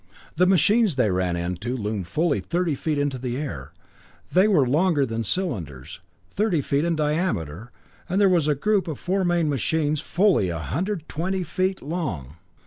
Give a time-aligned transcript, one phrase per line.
[0.35, 3.71] The machines they ran into loomed fully thirty feet into the air;
[4.33, 5.99] they were longer than cylinders,
[6.31, 7.71] thirty feet in diameter,
[8.09, 12.37] and there was a group of four main machines fully a hundred twenty feet long!